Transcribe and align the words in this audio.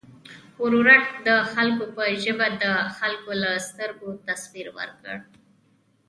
ورورک 0.63 1.05
د 1.27 1.29
خلکو 1.53 1.85
په 1.95 2.03
ژبه 2.23 2.47
د 2.63 2.65
خلکو 2.97 3.31
له 3.41 3.51
سترګو 3.67 4.09
تصویر 4.27 4.67
ورکړ. 4.77 5.15